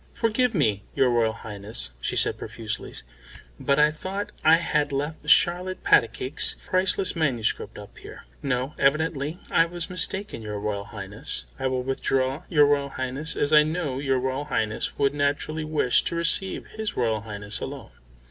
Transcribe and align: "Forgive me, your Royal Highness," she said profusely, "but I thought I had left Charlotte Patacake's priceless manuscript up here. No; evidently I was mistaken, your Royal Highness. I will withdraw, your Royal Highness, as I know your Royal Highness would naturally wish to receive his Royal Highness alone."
"Forgive 0.15 0.55
me, 0.55 0.83
your 0.95 1.11
Royal 1.11 1.31
Highness," 1.31 1.91
she 2.01 2.15
said 2.15 2.35
profusely, 2.39 2.91
"but 3.59 3.77
I 3.77 3.91
thought 3.91 4.31
I 4.43 4.55
had 4.55 4.91
left 4.91 5.29
Charlotte 5.29 5.83
Patacake's 5.83 6.55
priceless 6.65 7.15
manuscript 7.15 7.77
up 7.77 7.95
here. 7.99 8.23
No; 8.41 8.73
evidently 8.79 9.39
I 9.51 9.67
was 9.67 9.91
mistaken, 9.91 10.41
your 10.41 10.59
Royal 10.59 10.85
Highness. 10.85 11.45
I 11.59 11.67
will 11.67 11.83
withdraw, 11.83 12.45
your 12.49 12.65
Royal 12.65 12.89
Highness, 12.89 13.35
as 13.35 13.53
I 13.53 13.61
know 13.61 13.99
your 13.99 14.19
Royal 14.19 14.45
Highness 14.45 14.97
would 14.97 15.13
naturally 15.13 15.63
wish 15.63 16.01
to 16.05 16.15
receive 16.15 16.65
his 16.65 16.97
Royal 16.97 17.21
Highness 17.21 17.59
alone." 17.59 17.91